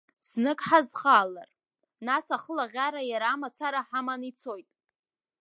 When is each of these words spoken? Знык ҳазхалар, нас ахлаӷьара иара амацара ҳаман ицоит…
Знык 0.27 0.59
ҳазхалар, 0.67 1.49
нас 2.07 2.25
ахлаӷьара 2.37 3.01
иара 3.11 3.27
амацара 3.33 3.81
ҳаман 3.89 4.21
ицоит… 4.31 4.69